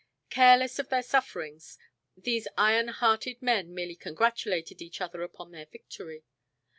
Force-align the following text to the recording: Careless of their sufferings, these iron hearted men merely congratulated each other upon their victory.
Careless 0.31 0.79
of 0.79 0.89
their 0.89 1.03
sufferings, 1.03 1.77
these 2.17 2.47
iron 2.57 2.87
hearted 2.87 3.39
men 3.39 3.71
merely 3.71 3.95
congratulated 3.95 4.81
each 4.81 4.99
other 4.99 5.21
upon 5.21 5.51
their 5.51 5.67
victory. 5.67 6.23